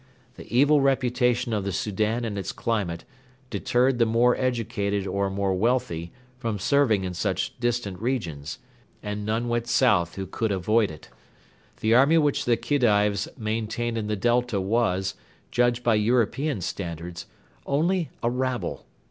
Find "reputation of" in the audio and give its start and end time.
0.81-1.63